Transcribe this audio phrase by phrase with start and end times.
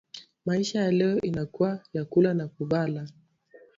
[0.45, 3.07] Maisha ya leo inakuwa ya kula na kuvala